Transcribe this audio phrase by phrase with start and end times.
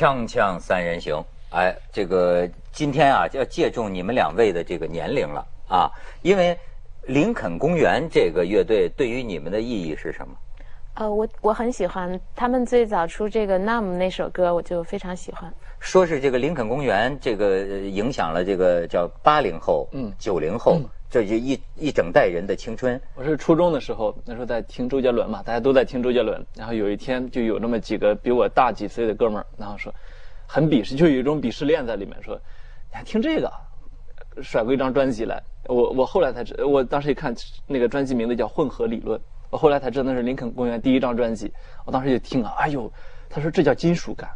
[0.00, 5.92] 锵锵三人行，哎，这个今天啊，要借重你们两位的这个年龄了啊，
[6.22, 6.58] 因为
[7.02, 10.34] 林肯公园这个乐队对于你们的意义是什么？
[10.94, 15.52] 呃，我我很喜欢他们最早出这个《Numb》那首歌，我就非常喜欢。
[15.80, 22.98] 说是这个林肯公园这个呃影响了这个叫八零后、嗯九零后，这就一一整代人的青春。
[23.16, 26.40] 我是初中的时候，那时候在听周杰伦嘛，大家都在听周杰伦。
[26.54, 29.92] 然后有一天就有那么几个比我大几岁的哥们儿，然后说
[30.46, 33.52] 很鄙视，就有一种鄙视链在里面，说你还听这个，
[34.40, 35.42] 甩过一张专辑来。
[35.66, 37.34] 我我后来才知，我当时一看
[37.66, 39.18] 那个专辑名字叫《混合理论》，
[39.50, 41.52] 我后来才知道那是林肯公园第一张专辑。
[41.84, 42.88] 我当时就听啊，哎呦，
[43.28, 44.30] 他说这叫金属感。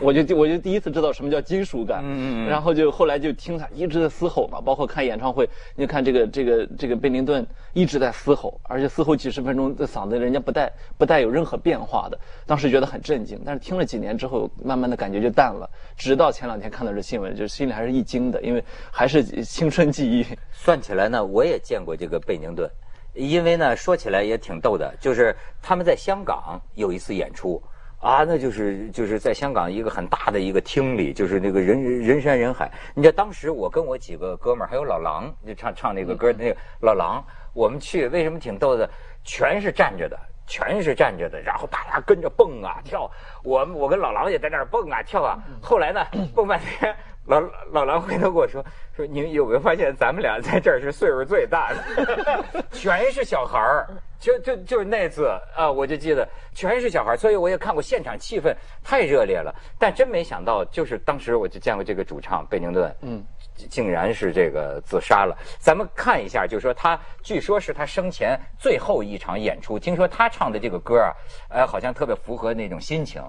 [0.00, 20.24] 我就我就第一次知道什么叫金属感，嗯嗯然后就后来就听他一直在嘶吼嘛，包括看演唱会，你看这个这个这个贝宁顿一直在嘶吼，而且嘶吼几十分钟，这嗓子人家不带不带有任何变化的，当时觉得很震惊，但是听了几年之后，慢慢的感觉就淡了，直到前两天看到这新闻，就心里还是一惊的，因为还是青春记忆。
[20.50, 22.68] 算起来呢，我也见过这个贝宁顿，
[23.12, 27.62] 因为呢说起来也挺逗的，就是他们在香港有一次演出。
[28.04, 32.70] 啊，那就是就是在香港一个很大的一个厅里，就是那个人人山人海。
[32.94, 38.86] 你知道当时我跟我几个哥们儿，还有老狼，就唱唱那个歌，那个老狼，我们去为什么挺逗的？
[39.24, 43.10] 全是站着的，全是站着的，然后大家跟着蹦啊跳。
[43.42, 45.38] 我我跟老狼也在那儿蹦啊跳啊。
[45.62, 46.94] 后来呢，蹦半天，
[47.26, 47.40] 老
[47.72, 52.44] 老狼回头跟我说说，你有没有发现咱们俩在这儿是岁数最大的？
[52.72, 53.88] 全是小孩儿。
[54.20, 59.54] 就就就是那次啊，我就记得全是小孩，所以我也看过现场气氛太热烈了。
[59.78, 63.22] 但真没想到，就是当时我就见过这个主唱贝宁顿，嗯，
[63.68, 65.36] 竟然是这个自杀了。
[65.58, 69.78] 咱们看一下，就是说他据说是他生前最后一场演出。
[69.78, 71.12] 听说他唱的这个歌啊，
[71.50, 73.22] 呃，好像特别符合那种心情。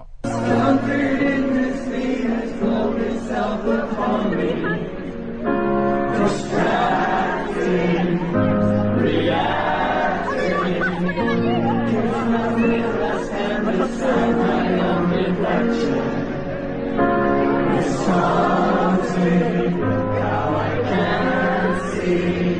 [3.36, 4.48] myself upon me.
[6.16, 8.08] Distracting,
[8.96, 10.64] reacting,
[11.90, 12.16] cause I
[12.54, 13.66] realize and
[14.38, 16.06] my own reflection.
[17.78, 19.72] It's haunting,
[20.20, 20.58] how I
[20.88, 22.56] can't see.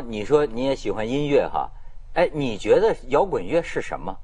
[0.00, 1.70] 你说你也喜欢音乐哈？
[2.14, 4.16] 哎，你觉得摇滚乐是什么？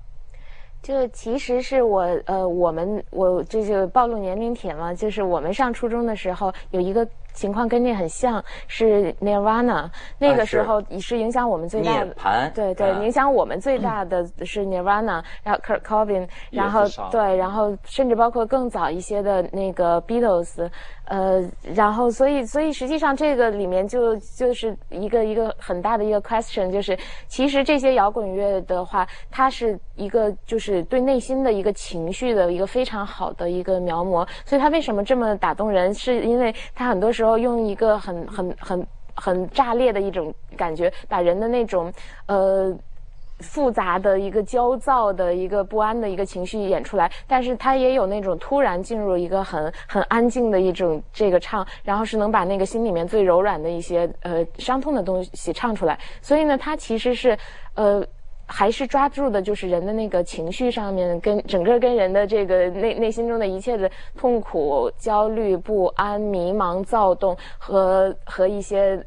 [0.82, 7.06] 就其实是我呃，我们我这就暴露年龄帖嘛，就是我们上初中的时候有一个。
[7.32, 12.14] 情况跟这很像，是 Nirvana 那个时候也是影响我们最大的，
[12.54, 20.68] 对对，影响我们最大的是 Nirvana，然后 Kurt Cobain，然后对，然后甚至包括更早一些的那个 Beatles，
[21.06, 21.42] 呃，
[21.74, 26.96] 然后所以所以实际上这个里面就就是一个一个很大的一个 question，就是
[27.26, 37.40] 其实这些摇滚乐的话，它是一个就是对内心的一个情绪的一个非常好的一个描摹，所以它为什么这么打动人，是因为它很多时时候。
[37.40, 41.90] 用一个很很很很炸裂的一种感觉，把人的那种
[42.26, 42.76] 呃
[43.38, 57.38] 复杂的一个焦躁的一个不安的一个情绪演出来，但是他也有那种突然进入一个很很安静的一种这个唱，然后是能把那个心里面最柔软的一些呃伤痛的东西唱出来，所以呢，他其实是
[57.74, 58.04] 呃。
[58.50, 69.02] 还是抓住的就是人的那个情绪上面，跟整个跟人的这个内内心中的一切的痛苦、焦虑、不安、迷茫、躁动和和一些。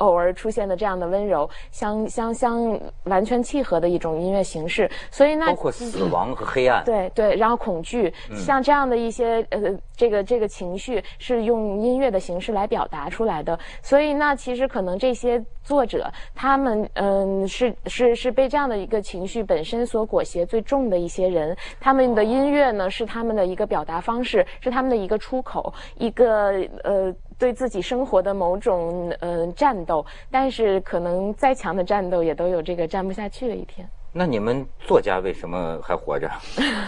[0.00, 9.60] 偶尔出现的这样的温柔，相相相完全契合的一种音乐形式，所以那包括死亡和黑暗，对对，然后恐惧，像这样的一些呃，
[9.94, 26.50] 这个这个情绪是用音乐的形式来表达出来的，所以那其实可能这些作者他们嗯是是是被这样的一个情绪本身所裹挟最重的一些人，他们的音乐呢是他们的一个表达方式，是他们的一个出口，一个
[26.82, 27.14] 呃。
[27.40, 33.88] 对自己生活的某种嗯战斗，但是可能再强的战斗也都有这个站不下去的一天。
[34.12, 36.28] 那你们作家为什么还活着？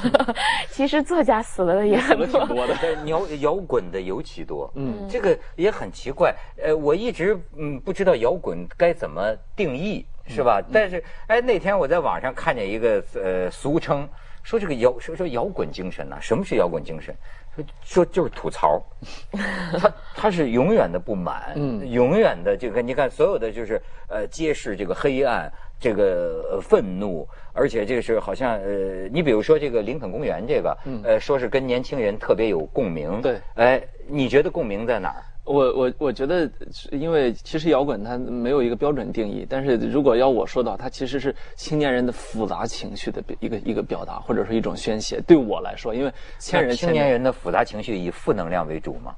[0.70, 2.74] 其实作家死了的也很多的，
[3.06, 4.70] 摇摇滚的尤其多。
[4.74, 6.34] 嗯，这个也很奇怪。
[6.62, 10.60] 呃，我一直嗯不知道摇滚该怎么定义，是吧？
[10.72, 14.08] 但是哎，那天我在网上看见一个呃俗称
[14.42, 16.16] 说这个摇说说摇滚精神呢？
[16.20, 17.14] 什么是摇滚精神？
[17.54, 18.82] 说说就是吐槽，
[19.78, 25.52] 他他是永远的不满，嗯，永远的这个你看所有的就是呃揭示这个黑暗，
[25.82, 35.24] 这个愤怒，而且这个是好像呃，你比如说这个林肯公园这个，呃，说是跟年轻人特别有共鸣，对，哎，你觉得共鸣在哪儿？
[35.44, 36.48] 我我我觉得，
[36.92, 45.20] 因为其实摇滚它没有一个标准定义，但是如果要我说到，它其实是青年人的复杂情绪的一个一个表达，或者说一种宣泄。
[45.26, 49.12] 对我来说，因为青年人的复杂情绪以负能量为主嘛，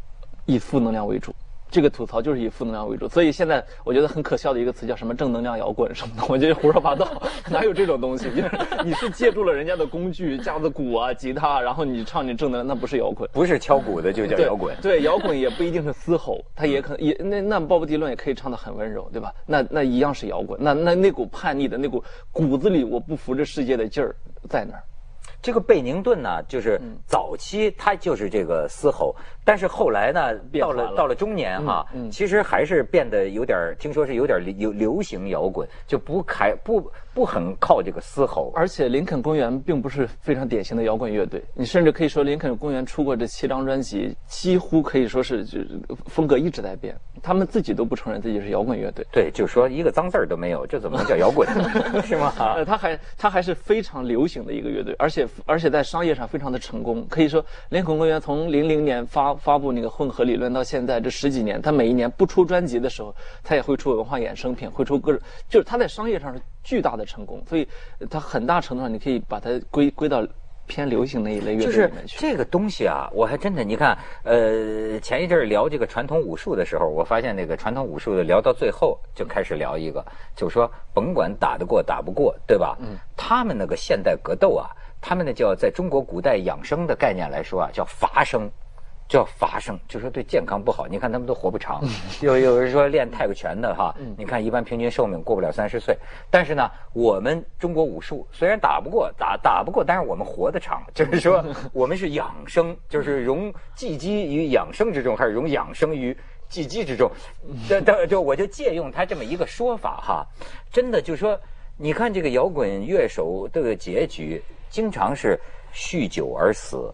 [0.46, 1.30] 以负能量为主。
[1.74, 8.30] 这个吐槽就是以负能量为主，所以现在我觉得很可笑的一个词叫什么正能量摇滚什么的，我觉得胡说八道，哪有这种东西？
[8.30, 8.50] 就是
[8.84, 14.72] 你是借助了人家的工具，架子鼓啊、吉他，然后你唱你正能量，那不是摇滚，不是敲鼓的就叫摇滚。
[14.80, 19.32] 对，摇滚也不一定是嘶吼，他也可也那那鲍勃迪伦也可以唱的很温柔，对吧？
[19.44, 22.00] 那那一样是摇滚，那那那股叛逆的那股
[22.30, 24.14] 骨子里我不服这世界的劲儿
[24.48, 24.82] 在那儿。
[25.44, 29.14] 这个贝宁顿呢，就是早期他就是这个嘶吼，
[29.44, 36.90] 但是后来呢，到了到了中年哈，其实还是变得有点，听说是有点流流行摇滚，就不开不。
[37.14, 41.40] 不很靠这个嘶吼，而且林肯公园并不是非常典型的摇滚乐队。
[41.54, 45.60] 你甚至可以说，林肯公园出过这七张专辑，几乎可以说是就
[46.06, 46.96] 风格一直在变。
[47.22, 49.06] 他们自己都不承认自己是摇滚乐队。
[49.12, 51.48] 对，就说一个脏字儿都没有，这怎么能叫摇滚？
[52.02, 52.32] 是吗？
[52.36, 57.06] 呃，他还他还是非常流行的一个乐队，而且而且在商业上非常的成功。
[57.08, 63.14] 可以说，林肯公园从零零年发发布那个混合理论到现在这十几年，他每一年不出专辑的时候，
[63.44, 66.40] 他也会出文化衍生品，会出各种，就是他在商业上是。
[66.64, 67.68] 巨大的成功，所以
[68.10, 70.26] 它很大程度上你可以把它归归到
[70.66, 72.18] 偏流行那一类乐队里面去。
[72.18, 80.02] 这个东西啊，我还真的，你看，呃，前一阵聊这个传统武术的时候，我发现那个传统武术的聊到最后就开始聊一个，
[80.34, 82.78] 就说甭管打得过打不过，对吧？
[82.80, 82.96] 嗯。
[83.14, 84.70] 他们那个现代格斗啊，
[85.02, 88.50] 他们那叫在中国古代养生的概念来说啊，叫伐生。
[89.08, 90.86] 叫发生，就说对健康不好。
[90.86, 91.82] 你看他们都活不长，
[92.22, 95.96] 有有人说练太极拳的哈，你看一般平均寿命过不了三十岁。
[96.30, 100.82] 但是呢，我们中国武术虽然打不过，打打不过，但是我们活得长。
[100.94, 106.16] 就是说， 我们是养生，就是融技击于养生之中，还是融养生于
[106.48, 107.10] 技击之中？
[107.68, 110.26] 这这就我就借用他这么一个说法哈，
[110.72, 111.38] 真的就说，
[111.76, 115.38] 你看这个摇滚乐手的结局，经常是
[115.74, 116.92] 酗酒而死。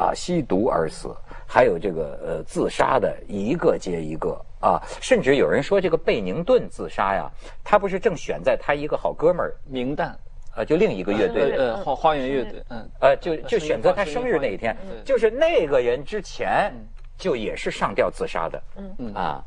[0.00, 1.14] 啊，吸毒而死，
[1.46, 7.30] 还有这个呃自杀的一个接一个啊，甚至有人说这个贝宁顿自杀呀，
[7.62, 10.12] 他不是正选在他一个好哥们儿明旦
[10.56, 14.74] 啊，就另一个乐队呃花花园乐队，嗯呃就就选择他生日那一天，
[15.04, 16.72] 就是那个人之前
[17.18, 19.44] 就也是上吊自杀的，嗯嗯啊。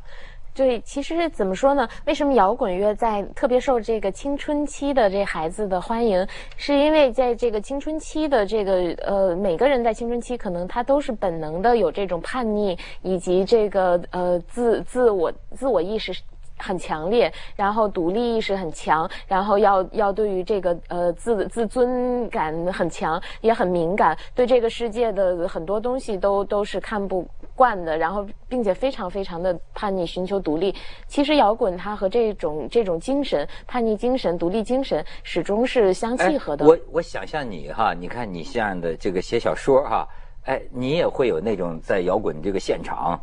[0.53, 1.87] 对，其实怎么说呢？
[2.05, 6.25] 为什么摇滚乐在特别受这个青春期的这孩子的欢迎？
[6.57, 16.13] 是因为在这个青春期的这个呃，每个人在青春期可能他都是本能的有这种叛逆，以及这个呃自自我自我意识。
[16.55, 30.73] 很强烈，然后独立意识很强，然后要要对于这个呃自自尊感很强，也很敏感，对这个世界的很多东西都都是看不惯的，然后并且非常非常的叛逆，寻求独立。
[31.07, 36.65] 其实摇滚它和这种这种精神，叛逆精神、独立精神始终是相契合的。
[36.65, 40.07] 我我想象你哈，你看你这样的这个写小说哈，
[40.45, 43.19] 哎，你也会有那种在摇滚这个现场。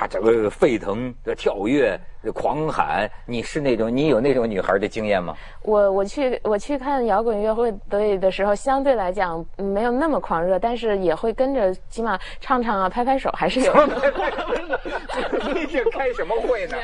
[0.00, 2.00] 啊，这个沸腾的跳跃、
[2.32, 5.36] 狂喊，你是那种你有那种女孩的经验吗？
[5.60, 13.74] 我我去我去看摇滚乐会的的时候，相对来讲没有那么狂热，但是也会跟着起码唱唱啊、拍拍手，还是有。
[15.52, 16.78] 你是开什么会呢？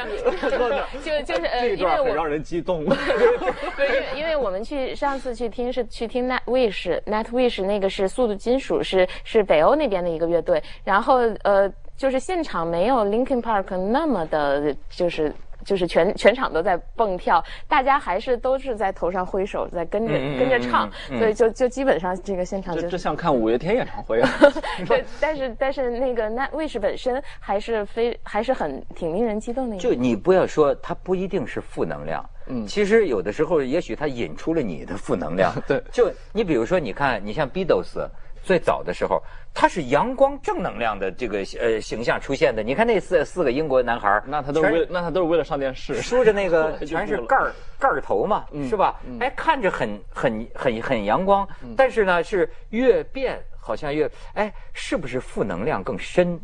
[1.02, 2.84] 就就是呃，因为我让人激动。
[3.78, 11.72] 对，因为我们去上次去听是去听 Nightwish，Nightwish 那个是速度金属，是是北欧那边的一个乐队，然后呃。
[11.96, 15.32] 就是现场没有 Linkin Park 那么的，就是
[15.64, 24.30] 就是全全场都在蹦跳，大家还是都是在头上挥手，在跟着跟着唱，所以就就基本上这个现场就这像看五月天演唱会啊。
[24.86, 29.76] 对，但是但是那个 Nightwish 本身还是非还是很挺令人激动的。
[29.78, 35.50] 就你不要说它不一定是负能量，嗯，其实有的时候也许它引出了你的负能量。
[35.66, 38.06] 对，就你比如说，你看你像 Beatles。
[38.46, 39.20] 最早的时候，
[39.58, 42.62] 他是阳光正能量的这个呃形象出现的。
[42.62, 49.00] 你看那四四个英国男孩那他都是为那他都是为了上电视，梳着那个 全是盖儿盖儿头嘛，是吧？
[49.18, 56.38] 哎，看着很很很很阳光，但是呢，是越变好像越哎，是不是负能量更深，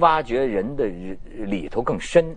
[0.00, 0.86] 挖掘人的
[1.46, 2.36] 里头更深？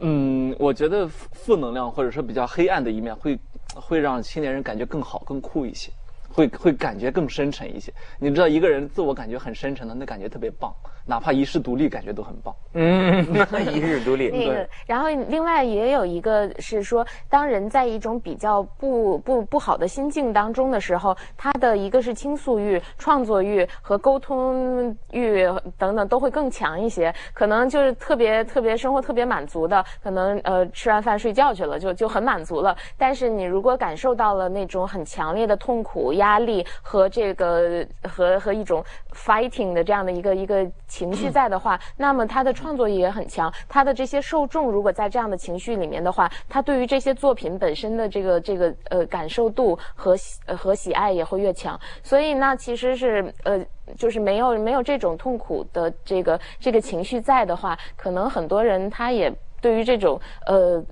[0.00, 3.38] 嗯，我觉得负能量或者说比较黑暗的一面会
[3.74, 5.92] 会让青年人感觉更好更酷一些。
[6.32, 7.92] 会会感觉更深沉一些。
[8.18, 10.74] 你知道，一个人自我感觉很深沉的，那感觉特别棒，
[11.04, 12.54] 哪怕一世独立，感觉都很棒。
[12.74, 13.24] 嗯，
[13.72, 14.30] 一世独立。
[14.32, 25.44] 那个，然后另外也有一个是说，当人在一种比较不不不好的心境当中的时候，他的一个是倾诉欲、创作欲和沟通欲
[25.76, 27.14] 等等都会更强一些。
[27.34, 32.76] 可能就是特别特别生活特别满足的，可能呃吃完饭睡觉去了就就很满足了。
[32.96, 38.82] 但是你如果感受到了那种很强烈的痛苦、压力和这个和和一种
[39.12, 43.50] fighting 的这样的一个一个情绪在的话，那么他的创作力也很强。
[43.66, 50.14] 他的这些受众如果在这样的情绪里面的话，他对于这些作品本身的这个这个呃感受度和
[50.46, 51.80] 和喜爱也会越强。
[52.02, 53.58] 所以那其实是呃
[53.96, 59.32] 就是没有没有这种痛苦的这个这个情绪在的话，可能很多人他也。
[59.62, 60.84] 对于这种呃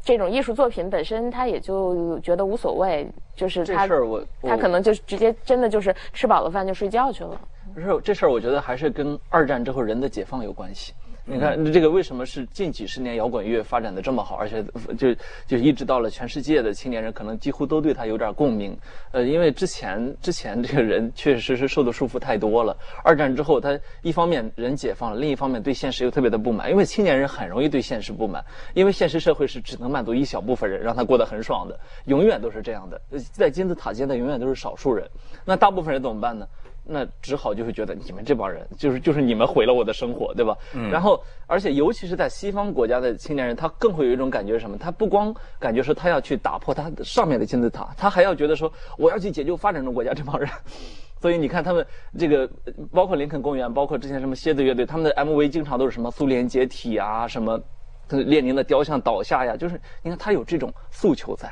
[0.00, 3.04] 这种艺术作品本身，他也就觉得无所谓，
[3.34, 7.40] 就是他事儿我他可能就直接真的就是吃饱了饭就睡觉去了。
[7.74, 10.92] 不是这事儿，我觉得还是跟二战之后人的解放有关系。
[11.24, 14.60] 你看，这个为什么是近几十年摇滚乐发展的这么好，而且
[14.98, 15.14] 就
[15.46, 18.76] 就一直到了全世界的青年人，可能几乎都对他有点共鸣。
[19.12, 22.76] 呃，因为之前之前这个人确实实受的束缚太多了。
[23.04, 26.68] 二战之后，他一方面人解放了，另一方面对现实又特别的不满。
[26.68, 33.00] 因为青年人很容易对现实不满，因为现实社会是只能满足一小部分人，让他过得很爽的，永远都是这样的。
[33.30, 35.08] 在金字塔尖的永远都是少数人，
[35.44, 36.44] 那大部分人怎么办呢？
[36.84, 40.56] 那只好就是觉得你们这帮人就是就是你们毁了我的生活，对吧？
[40.74, 40.90] 嗯。
[40.90, 44.76] 然后，而且尤其是在西方国家的青年人，他更会有一种感觉是什么？
[44.76, 50.48] 他不光感觉说他要去打破他上面的金字塔，他还要觉得说我要去解救发展中国家这帮人。
[51.22, 51.86] 所以你看他们
[52.18, 52.50] 这个，
[52.90, 57.60] 包括林肯公园，包括之前什么蝎子乐队，他们的 MV 经常都是什么苏联解体啊，什么
[58.08, 61.48] 列宁的雕像倒下呀，就是你看他有这种诉求在。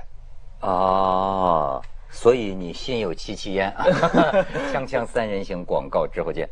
[0.58, 1.80] 啊。
[2.10, 3.84] 所以你心有戚戚焉啊！
[4.72, 6.48] 锵锵三人行广告之后见。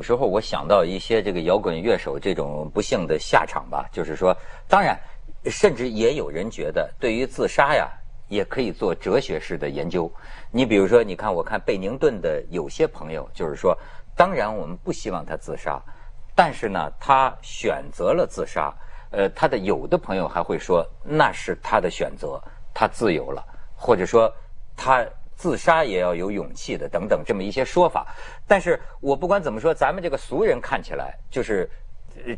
[0.00, 4.34] 有时候我想到一些这个摇滚乐手这种不幸的下场吧，就是说，
[4.66, 4.98] 当然，
[5.44, 7.86] 甚至也有人觉得，对于自杀呀，
[8.26, 10.10] 也可以做哲学式的研究。
[10.50, 13.76] 你比如说，你看，我看贝宁顿的有些朋友，就是说，
[14.16, 15.78] 当然我们不希望他自杀，
[16.34, 18.72] 但是呢，他选择了自杀。
[19.10, 22.42] 呃，他的有的朋友还会说，那是他的选择，
[22.72, 23.44] 他自由了，
[23.76, 24.32] 或者说
[24.74, 25.04] 他。
[25.40, 28.06] 自杀也要有勇气的，等等这么一些说法。
[28.46, 31.66] 但是我不管怎么说，咱们这个俗人看起来就是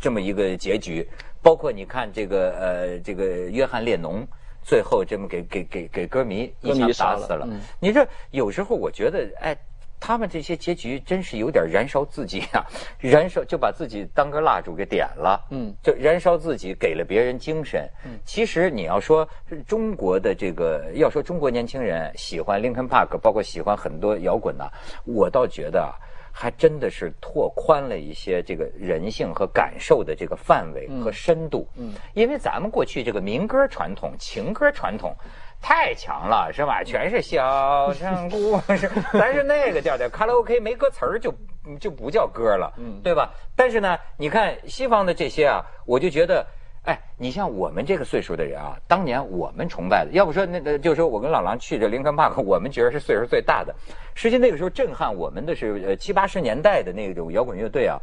[0.00, 1.08] 这么一个结局。
[1.42, 4.24] 包括你看这个呃，这个约翰列侬
[4.62, 7.48] 最后这么给给给给歌迷一枪打死了。
[7.80, 9.56] 你这有时候我觉得，哎。
[10.04, 12.66] 他们这些结局真是有点燃烧自己啊，
[12.98, 17.88] 燃烧就把自己当根蜡烛给点了，嗯，就燃烧自己，给了别人精神。
[18.04, 19.26] 嗯，其实你要说
[19.64, 24.68] 中国的这个，要说中国年轻人喜欢 Linkin Park，包括喜欢很多摇滚呐，
[25.04, 25.88] 我倒觉得
[26.32, 31.68] 还真的是拓宽了一些这个人性和感受的这个范围和深度。
[31.76, 35.14] 嗯，因为咱们过去这个民歌传统、情歌传统。
[35.62, 36.82] 太强了，是吧？
[36.84, 41.32] 全是小城故事， 咱是那个调调卡拉 OK，没歌词儿就
[41.78, 43.30] 就不叫歌了，对吧？
[43.54, 46.44] 但是呢，你看西方的这些啊，我就觉得，
[46.84, 53.72] 哎，你像我们这个岁数的人啊，当年我们崇拜的，要不说那个，就说我跟老狼去这林肯 park， 我们觉得是岁数最大的。
[54.14, 57.96] 实际那个时候震撼我们的是呃七八十年代的那种摇滚乐队啊。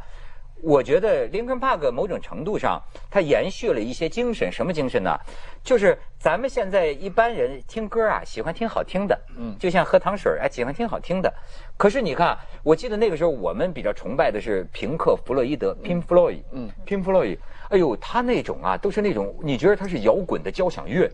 [0.62, 4.50] 我觉得 Linkin Park 某种程度上，它延续了一些精神。
[4.50, 5.16] 什么精神呢？
[5.62, 11.32] 就是咱们现在一般人听歌啊，喜欢听好听的，嗯，就像喝糖水哎，喜欢听好听的。
[11.76, 16.42] 可是你看，我记得那个时候我们比较崇拜的是平克·弗洛伊德 （Pink Floyd）。
[16.52, 17.38] 嗯，Pink Floyd，
[17.70, 21.10] 哎呦，他那种啊，都是那种你觉得他是摇滚的交响乐。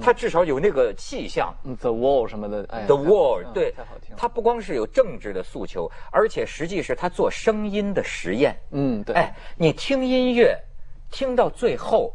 [0.00, 4.14] 他至少有那个气象，The Wall 什么的，The Wall 对，太好听。
[4.16, 8.56] 他不光是有政治的诉求，而且实际是他做声音的实验。
[8.70, 9.14] 嗯，对。
[9.14, 10.58] 哎，你听音乐，
[11.10, 12.14] 听到最后，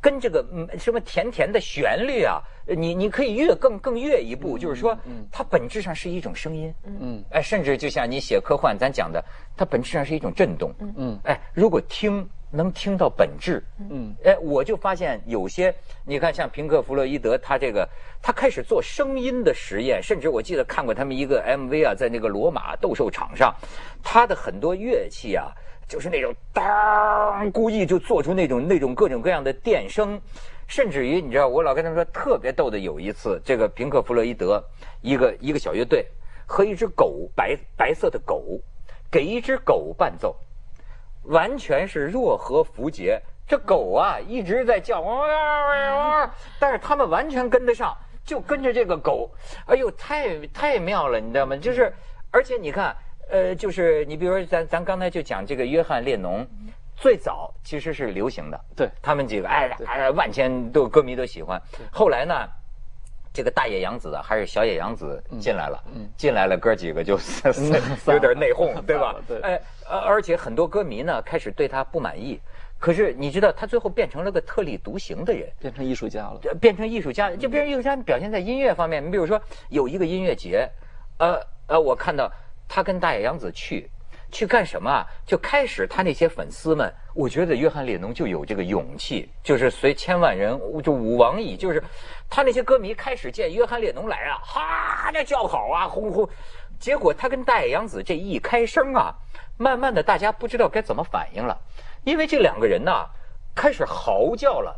[0.00, 0.44] 跟这个
[0.78, 6.74] 什么甜甜的旋律啊，你你可以越更更越一步，就是说，嗯它本质上是一种声音。
[6.84, 9.24] 嗯，哎，甚至就像你写科幻，咱讲的，
[9.56, 10.74] 它本质上是一种震动。
[10.96, 12.28] 嗯，哎，如果听。
[12.54, 13.62] 能听到本质。
[13.90, 17.88] 嗯，哎，我就发现有些，你看像平克·弗洛伊德，他这个
[18.22, 23.52] 他开始做声音的实验，甚至我记得看过他们一个 MV 啊，在那个罗马斗兽场上，
[24.02, 25.50] 他的很多乐器啊，
[25.88, 30.20] 就是那种当，故意就做出那种那种各种各样的电声，
[30.68, 34.62] 甚至于你知道，我老跟他们说特别逗的，有一次这个平克·弗洛伊德
[35.02, 36.06] 一个一个小乐队
[36.46, 38.60] 和一只狗白白色的狗，
[39.10, 40.36] 给一只狗伴奏。
[41.24, 45.02] 完全是若合符节，这狗啊一直在叫，
[46.58, 49.30] 但是他们完全跟得上，就跟着这个狗，
[49.66, 51.56] 哎呦，太太妙了，你知道吗？
[51.56, 51.92] 就是，
[52.30, 52.96] 而且你看，
[53.30, 56.46] 呃，就是你比如说咱咱刚才就讲这个约翰列侬，
[56.96, 61.60] 最早其实是流行的，对他们几个，哎呀，万千都歌迷都喜欢，
[61.92, 62.34] 后来呢？
[63.34, 65.82] 这个大野洋子还是小野洋子进来了，
[66.16, 67.18] 进来了，哥几个就
[68.06, 69.16] 有点内讧，对吧？
[69.42, 69.60] 哎，
[69.90, 72.40] 而且很多歌迷呢开始对他不满意。
[72.78, 76.38] 可是你知道，他最后变成了个特立独行的人，变成艺术家了。
[76.60, 79.04] 变成艺术家，就变成艺术家，表现在音乐方面。
[79.04, 80.68] 你比如说，有一个音乐节，
[81.18, 82.30] 呃呃，我看到
[82.68, 83.90] 他跟大野洋子去。
[84.34, 85.06] 去干什么？
[85.24, 91.80] 就开始他那些粉丝们，我觉得约翰列侬就有这个勇气，就是随千万人就吾往矣，就是
[92.28, 96.28] 他那些歌迷开始见约翰列侬来啊，哈，那叫好啊，轰轰。
[96.80, 99.14] 结果他跟大野洋子这一开声啊，
[99.56, 101.56] 慢慢的大家不知道该怎么反应了，
[102.02, 103.06] 因为这两个人呐
[103.54, 104.76] 开始嚎叫了，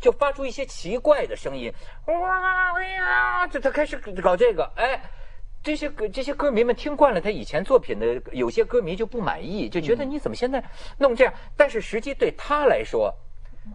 [0.00, 1.72] 就发出一些奇怪的声音，
[2.06, 5.00] 哇呀，就他开始搞这个，哎。
[5.66, 10.62] 这些歌这些歌迷们听惯了他以前作品的，有些歌迷就不满意，就觉得你怎么现在
[10.96, 11.34] 弄这样？
[11.56, 13.12] 但是实际对他来说，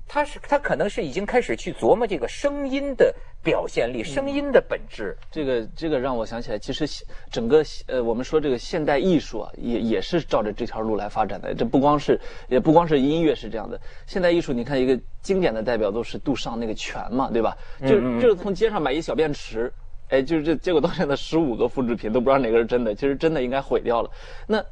[0.08, 5.18] 他是他可能是已经开始去琢磨这个声音的表现力，声音的本质。
[5.30, 6.88] 这个这个让我想起来，其实
[7.30, 11.54] 整个呃，我们说这个现代艺术啊，也也是照着这条路来发展的。
[11.54, 12.18] 这不光是
[12.48, 17.58] 也不光是音乐是这样的，现代艺术你看一个经典的代表都是杜尚那个泉嘛，对吧？
[17.82, 19.70] 就就是从街上买一小便池。
[20.12, 22.94] 哎，就是这，结果到现在十五个复制品都不知道哪个是真的。
[22.94, 24.12] 其实真的应该毁掉了。
[24.46, 24.64] 那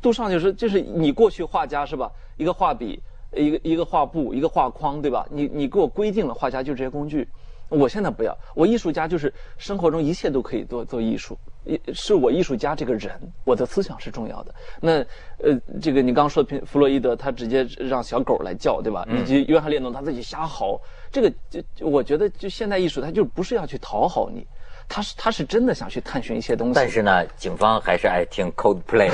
[0.00, 2.10] 杜尚就是就是你过去画家是吧？
[2.36, 3.02] 一个画笔，
[3.32, 5.26] 一个一个画布，一个画框，对吧？
[5.30, 7.28] 你你给我规定了画家就这些工具。
[7.70, 11.36] 我现在不要，我艺术家就是生活中一切都可以做做艺术。
[11.94, 14.54] 是我艺术家这个人，我的思想是重要的。
[14.80, 14.98] 那
[15.38, 19.04] 呃，这个你刚刚说的弗洛伊德，他直接让小狗来叫，对吧？
[19.10, 20.78] 以及约翰列侬他自己瞎嚎，
[21.10, 24.46] 这个就我觉得就现代艺术，他就不是要去讨好你。
[24.88, 29.10] 他是他是真的想去探寻一些东西，但是呢，警方还是爱听 Coldplay，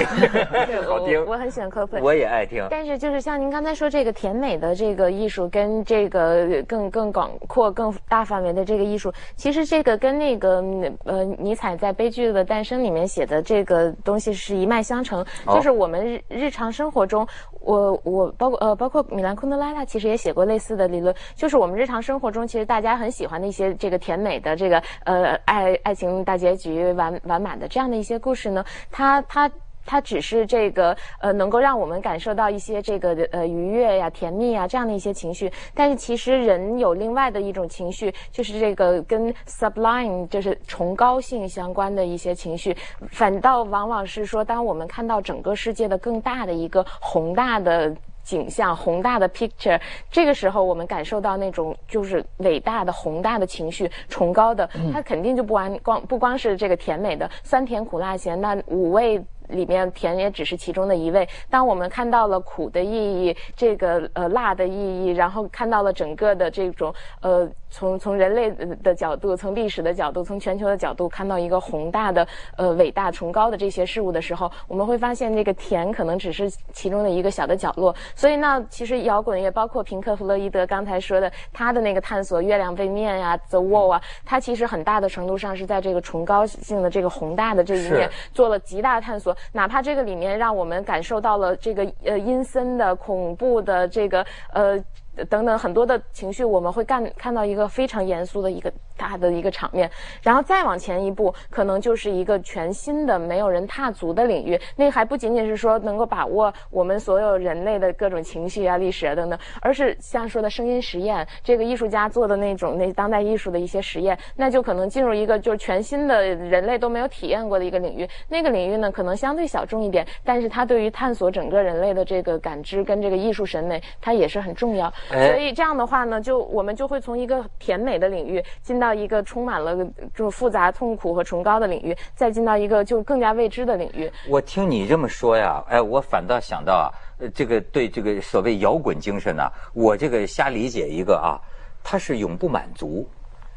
[0.87, 1.25] 好听。
[1.25, 2.67] 我很喜欢 Coldplay，我也爱听。
[2.71, 10.63] 但是就是像您刚才说这个甜美的这个艺术，跟这个更更广阔、更大范围的这个艺术，其实这个跟那个
[11.05, 15.25] 呃尼采在《悲剧的诞生》里面写的这个东西是一脉相承。
[15.47, 17.27] 就是我们日日常生活中，
[17.61, 21.15] 我我包括呃包括米兰昆德拉，他其实也写过类似的理论。
[21.35, 25.60] 就是我们日常生活中，其实大家很喜欢的一些这个甜美的这个呃爱。
[25.61, 29.51] 爱爱情大结局完完满的这样的一些故事呢，它它
[29.85, 42.75] 它只是这个呃能够让我们感受到一些这个呃愉悦呀、甜蜜啊这样的一些情绪，但是其实人有另外的一种情绪，就是这个跟 sublime 就是崇高性相关的一些情绪，
[43.11, 47.94] 反倒往往是说，当我们看到整个世界的更大的一个宏大的。
[48.23, 49.81] 景象宏大的 picture，
[50.11, 59.23] 这个时候我们感受到那种就是伟大的宏大的情绪，崇高的，它肯定就不完光不光是这个甜美的酸甜苦辣咸那五味。
[59.51, 61.29] 里面甜也只是其中的一味。
[61.49, 68.51] 当我们看到了苦的意义，这个呃辣的意义，然后看到了整个的这种呃从从人类
[68.83, 77.95] 的角度，从历史的角度，从全球的角度看到一个宏大的呃伟大崇高的这些事物的时候，我们会发现这个甜可能只是其中的一个小的角落。
[78.15, 89.37] 所以呢，其实摇滚乐包括平克·弗洛伊德刚才说的他的那个探索月亮背面呀，The Wall 啊，他其实很大的程度上是在这个崇高性的这个宏大的这一面做了极大探索。
[89.53, 94.83] 哪怕这个里面让我们感受到了这个呃阴森的、恐怖的这个呃。
[95.29, 99.91] 等等很多的情绪，我们会干看到一个非常严肃的一个大的一个场面，
[100.23, 104.61] 然后再往前一步，可能就是一个全新的没有人踏足的领域。
[104.77, 118.09] 那还不仅仅是说能够把握我们所有人类的各种情绪啊、历史啊等等，而是像说的声音实验，这个艺术家做的那种那当代艺术的一些实验，那就可能进入一个就是全新的人类都没有体验过的一个领域。
[118.29, 124.93] 那个领域呢，可能相对小众一点，但是它对于探索整个人类的这个感知跟这个艺术审美，它也是很重要。
[125.11, 134.11] 所以这样的话呢，就我们就会从一个甜美的领域进到一个充满了这种复杂、痛苦和崇高的领域，再进到一个就更加未知的领域。
[134.29, 136.87] 我听你这么说呀，哎，我反倒想到啊，
[137.18, 141.35] 呃，这个对这个所谓摇滚精神呢，我这个瞎理解一个啊，
[141.83, 143.09] 它是永不满足，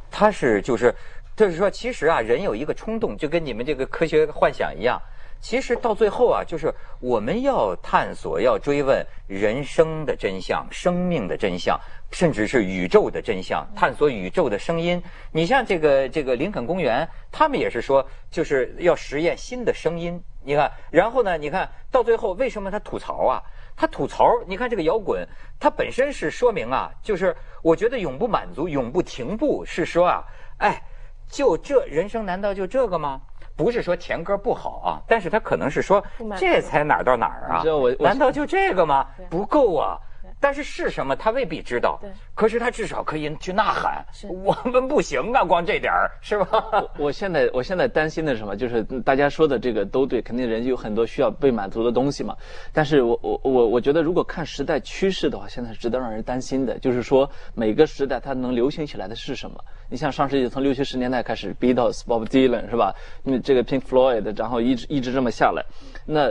[0.09, 0.93] 它是就是，
[1.35, 4.99] 就是说，其实啊，人有一个冲动，就跟你们这个科学幻想一样。
[5.43, 11.77] 其实到最后啊，就是我们要探索、要追问人生的真相、生命的真相，
[12.11, 15.03] 甚至是宇宙的真相，探索宇宙的声音。
[15.33, 20.17] 你像这个这个林肯公园，他们也是说，就是要实验新的声音。
[20.45, 23.43] 你看，然后呢，你看到最后，为什么他吐槽啊？
[23.75, 25.27] 他吐槽，你看这个摇滚，
[25.59, 30.23] 它本身是说明啊，就是我觉得永不满足、永不停步，是说啊，
[30.59, 30.81] 哎，
[31.27, 33.19] 就这人生难道就这个吗？
[33.55, 36.03] 不是说甜歌不好啊，但是他可能是说
[36.37, 37.61] 这才哪儿到哪儿啊？
[37.99, 39.07] 难道就这个吗？
[39.29, 39.99] 不够啊。
[40.43, 41.97] 但是是什么，他未必知道。
[42.01, 44.05] 对，可是他至少可以去呐喊。
[44.11, 46.65] 是，我们不行啊，光这点儿是吧？
[46.97, 48.53] 我我现在我现在担心的是什么？
[48.53, 52.35] 就是大家说的这个都对，肯定人有很多需要被满足的东西嘛。
[52.73, 56.77] 但是我我我我觉得，如果看时代趋势的话，现在是值得让人担心的。
[56.79, 59.57] 就是说，每个时代它能流行起来的是什么？
[59.89, 62.93] 你像上世纪从六七十年代开始，Beatles、Bob Dylan 是吧？
[63.23, 65.63] 因为这个 Pink Floyd，然后一直一直这么下来，
[66.05, 66.29] 那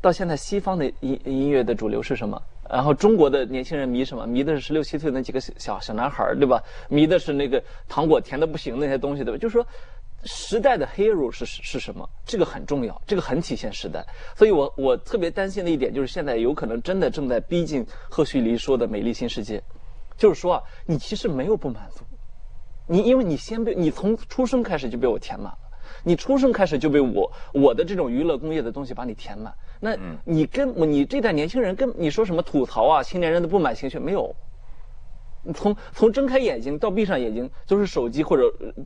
[0.00, 2.42] 到现在西方的音音乐的主流是什么？
[2.70, 4.26] 然后中国的年轻人迷什么？
[4.26, 6.62] 迷的是十六七岁那几个小小小男孩对吧？
[6.88, 9.38] 迷的是那个糖果甜的不行那些东西，对吧？
[9.38, 9.66] 就是说，
[10.24, 12.08] 时代的 hero 是是什么？
[12.24, 14.04] 这个很重要，这个很体现时代。
[14.34, 19.62] 所以我我特别担心的一点就是，现在有可能真的正在逼近贺胥黎说的美丽新世界，
[20.16, 22.04] 就是说啊，你其实没有不满足，
[22.86, 25.58] 你因为你先被你从出生开始就被我填满了。
[26.02, 34.34] 你出生开始就被我我的这种娱乐工业的东西把你填满，那你跟你这代年轻人跟你说什么吐槽啊，青年人的不满情绪没有？
[35.54, 38.44] 从从睁开眼睛到闭上眼睛，都是手机或者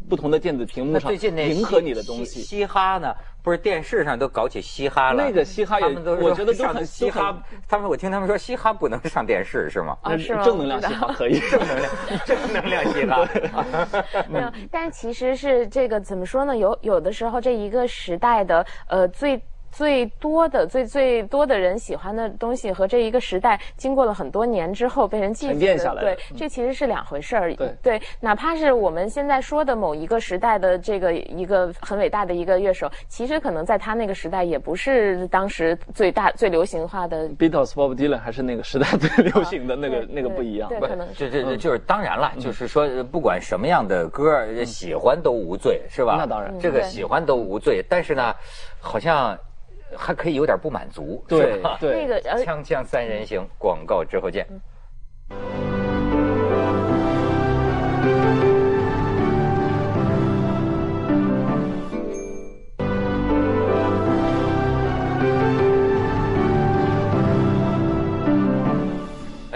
[0.08, 2.42] 不同的电子屏幕上迎合你的东西。
[2.42, 3.14] 嘻哈呢？
[3.44, 5.22] 不是电视上都搞起嘻哈了？
[5.22, 5.86] 那个嘻哈也，
[6.20, 7.40] 我觉得都很嘻哈。
[7.68, 9.96] 他们我听他们说嘻哈不能上电视是吗？
[10.02, 10.42] 啊，是吗？
[10.42, 11.92] 正能量嘻哈可以， 正能量
[12.26, 13.28] 正能量嘻哈。
[14.28, 16.56] 没有，但其实是这个怎么说呢？
[16.56, 19.40] 有有的时候这一个时代的呃最。
[19.70, 27.54] 最多的、最最多的人喜欢的东西和这一个时代经过了很多年之后被人记下来，对，这其实是两回事儿。
[27.54, 37.28] 对对，哪怕是我们现在说的某一个时代的这个一个很伟大的一个乐手，其实可能在他那个时代也不是当时最大最流行化的。
[37.30, 40.68] Beatles、Bob Dylan 还是那个时代最流行的那个那个不一样。
[40.68, 46.16] 对，可能这这就是当然了，就是说不管什么样的歌喜欢都无罪，是吧？
[46.18, 47.84] 那当然，这个喜欢都无罪。
[47.88, 48.34] 但是呢，
[48.80, 49.38] 好像。
[49.96, 54.46] 还可以有点不满足，对对，那个锵锵三人行，广告之后见。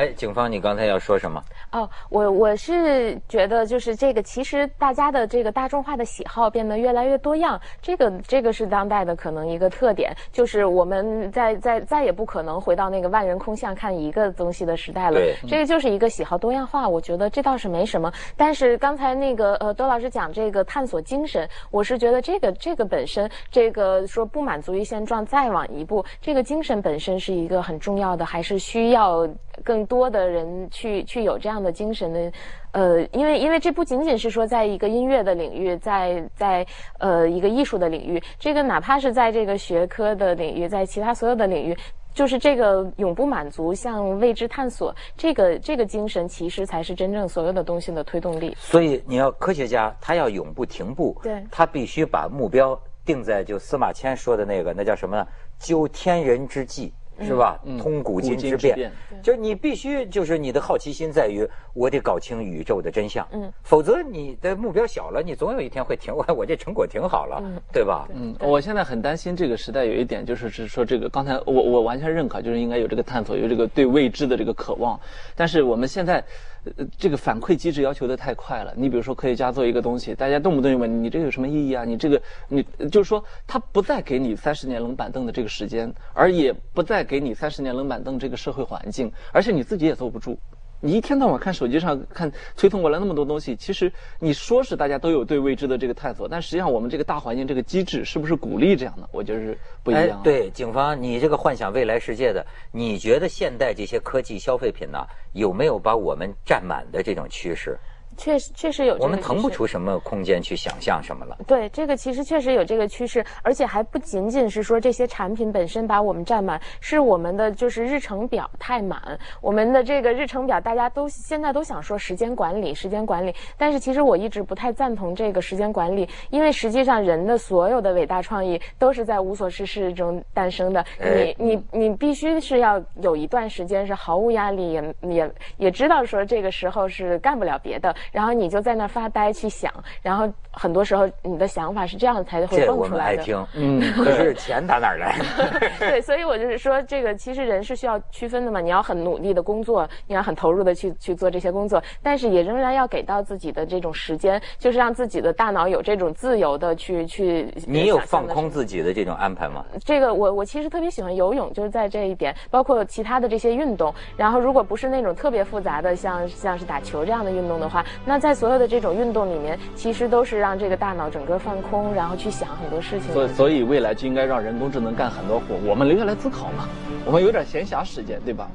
[0.02, 1.40] 哎，警方，你刚才要说什么？
[1.70, 15.20] 哦，我我是觉得就是这个，其实大家的这个大众化的喜好变得越来越多样，这个这个是当代的可能一个特点，就是我们在在再也不可能回到那个万人空巷看一个东西的时代了。
[15.20, 18.12] 对，这个就是一个喜好多样化，我觉得这倒是没什么。
[18.36, 29.28] 但是刚才那个呃，多老师讲这个探索精神，我是觉得这个这个本身，这个说不满足于现状再往一步，这个精神本身是一个很重要的，还是需要
[29.62, 29.86] 更。
[29.92, 32.32] 多的人去去有这样的精神的，
[32.70, 36.66] 呃，因为因为这不仅仅是说在一个音乐的领域，在在
[36.98, 41.76] 呃一个艺术的领域，这个哪怕是在这个学科的领域，在其他所有的领域，
[42.14, 48.56] 就是这个永不满足向未知探索，这个这个精神其实才是真正所有的东西的推动力。
[48.58, 55.26] 所以你要科学家，他要永不停步，对，他必须把目标定在就司马迁说的那个，那叫什么呢？
[55.58, 56.94] 究天人之际。
[57.20, 57.58] 是吧？
[57.78, 58.90] 通古今之变，
[59.22, 66.14] 就是你必须就是你的好奇心在于我得搞清宇宙的真相，嗯，否则你的目标小了，你总有一天会停。
[66.14, 68.08] 我 我这成果挺好了，对吧？
[68.14, 74.98] 嗯，我现在很担心这个时代有一点就是是说这个刚才我我完全认可，就是应该有这个探索，有这个对未知的这个渴望，
[75.36, 76.22] 但是我们现在。
[76.64, 78.72] 呃，这个反馈机制要求的太快了。
[78.76, 81.84] 你比如说，科学家做一个东西，大家动不动就问你这个有什么意义啊？
[81.84, 90.38] 你这个，你就是说，他不再给你三十年冷板凳的这个时间，而也不再给你三十年冷板凳这个社会环境，而且你自己也坐不住。
[90.84, 99.08] 你一天到晚看手机上看推送过来那么多东西，其实你说是大家都有对未知的这个探索，但实际上我们这个大环境这个机制是不是鼓励这样的？
[99.12, 100.20] 我觉得是不一样。
[100.24, 107.78] 对，警方，你这个幻想未来世界的，你觉得现代这些科技消费品呢，有没有把我们占满的这种趋势？
[108.16, 108.96] 确实确实有。
[108.98, 111.36] 我们腾不出什么空间去想象什么了。
[111.46, 119.18] 对，这个其实确实有这个趋势，而且还不仅仅是说这些产品本身把我们占满，是我们的就是日程表太满。
[119.40, 123.34] 我们的这个日程表，大家都现在都想说时间管理，时间管理。
[123.56, 130.84] 但是其实我一直不太赞同这个时间管理，因为实际上人的所有的伟大创意都是在无所事事中诞生的。
[131.00, 137.94] 你你你必须是要有一段时间是毫无压力，也也也知道说这个时候是干不了别的。
[138.10, 143.22] 然后你就在那发呆去想，然后很多时候你的想法是这样才会蹦出来的。
[143.22, 145.16] 听，嗯，可是钱打哪儿来？
[145.78, 148.60] 对，所以我就是说，这个其实人是需要区分的嘛。
[148.60, 157.48] 你要很努力的工作，你要很投入的去去做这些工作，但是也仍然要给到自己的这种时间，就是让自己的大脑有这种自由的去去。
[157.66, 159.64] 你有放空自己的这种安排吗？
[159.84, 163.92] 这个我我其实特别喜欢游泳，就是在这一点，包括其他的这些运动。
[164.16, 167.84] 然后如果不是那种特别复杂的，像像是打球这样的运动的话。
[168.04, 173.12] 那在所有的这种运动里面，其实都是让这个大脑整个放空，然后去想很多事情。
[173.12, 176.68] 所以，所以未来就应该让人工智能干很多活，我们留下来思考嘛。
[177.04, 178.48] 我们有点闲暇时间，对吧？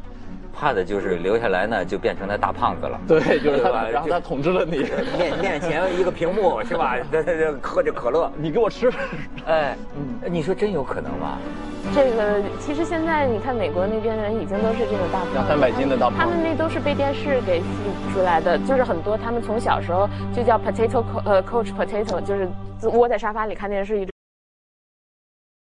[0.60, 3.00] 怕的就是留下来呢，就变成那大胖子了。
[3.08, 3.88] 对，就是吧？
[3.92, 4.80] 然后他统治了你，
[5.18, 6.98] 面面前一个屏幕 是吧？
[7.62, 8.92] 喝着可乐，你给我吃。
[9.46, 11.38] 哎，嗯，你说真有可能吗？
[11.96, 22.50] 这个其实现在你看美国那边人已经都是这种大胖，两三百斤的大胖，他们那都是被电视给 feed 出来的，就是很多他们从小时候就叫 potato 呃 coach potato，就是
[22.90, 24.17] 窝在沙发里看电视一直。